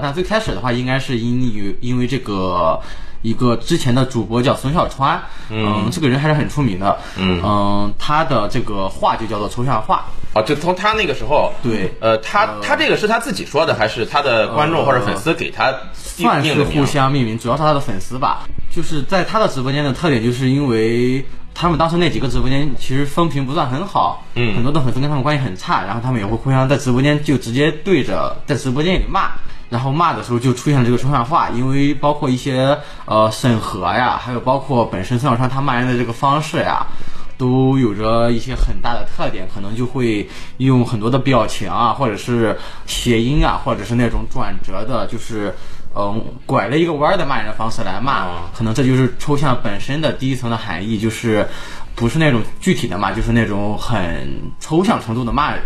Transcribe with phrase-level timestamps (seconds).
[0.00, 2.80] 但最开始的话，应该是因于因为这个
[3.22, 15.72] 一个之前的主播叫孙小川，嗯，这个人还是很出名的，嗯他的这个画就叫做抽象画，啊，就从他那个时候，对呃，他他这个是他自己说的，还是他的观众或者粉丝给他
[16.16, 16.86] 定算是互？
[16.86, 18.46] 相命名，主要是他的粉丝吧。
[18.70, 21.24] 就是在他的直播间的特点，就是因为
[21.54, 29.32] 他们当时那几个直播间其实风评不算很好，嗯很多的粉丝跟他们关系很差，然后他们也会互相在直播间就直接对着在直播间里骂。
[29.70, 36.86] 然后骂的时候就出现了这个抽象化，因为包括一些呃审核呀，还有包括本身孙小川他骂人的这个方式呀，
[37.36, 45.54] 都有着一些很大的特点，可能就会用很多的表情啊，或者是谐音啊，或者是那种转折的，就是
[45.94, 48.26] 嗯拐了一个弯儿的骂人的方式来骂，
[48.56, 51.46] 可能这就是抽象本身的第一层的含义，就是
[51.94, 55.60] 不是那种具体的骂，就是那种很抽象程度的骂人。